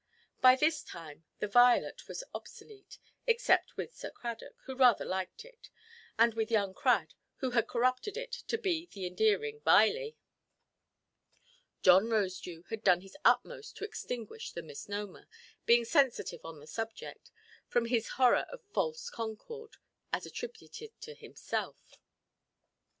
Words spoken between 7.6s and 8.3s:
corrupted